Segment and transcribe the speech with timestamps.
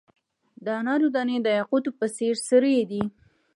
[0.63, 3.03] د انارو دانې د یاقوتو په څیر سرې دي.